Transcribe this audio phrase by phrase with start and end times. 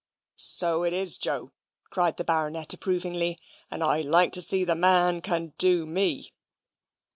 [0.37, 1.51] "So it is, Joe,"
[1.91, 3.37] cried the Baronet, approvingly;
[3.69, 6.33] "and I'd like to see the man can do me."